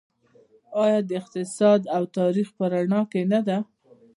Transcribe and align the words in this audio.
آیا 0.83 0.99
د 1.09 1.09
اقتصاد 1.19 1.81
او 1.95 2.03
تاریخ 2.17 2.47
په 2.57 2.65
رڼا 2.71 3.01
کې 3.11 3.21
نه 3.31 3.39
ده؟ 3.47 3.57